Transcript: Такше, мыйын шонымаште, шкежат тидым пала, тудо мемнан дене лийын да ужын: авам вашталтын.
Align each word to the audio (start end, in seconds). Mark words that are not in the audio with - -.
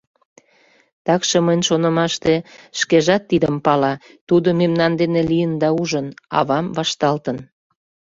Такше, 1.05 1.37
мыйын 1.45 1.61
шонымаште, 1.69 2.33
шкежат 2.79 3.23
тидым 3.29 3.55
пала, 3.65 3.93
тудо 4.27 4.47
мемнан 4.59 4.91
дене 5.01 5.21
лийын 5.31 5.53
да 5.61 5.69
ужын: 5.81 6.07
авам 6.39 6.65
вашталтын. 6.77 7.37